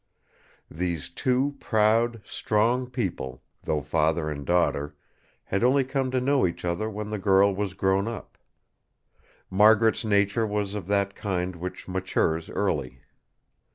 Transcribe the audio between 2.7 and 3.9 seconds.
people, though